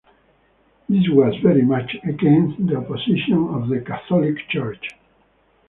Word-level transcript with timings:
This 0.89 1.07
was 1.09 1.35
very 1.43 1.61
much 1.61 1.95
against 2.03 2.65
the 2.65 2.75
opposition 2.77 3.49
of 3.53 3.69
the 3.69 3.81
Catholic 3.81 4.35
Church. 4.49 4.83